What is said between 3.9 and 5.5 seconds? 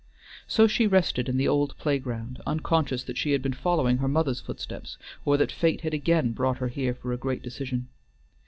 her mother's footsteps, or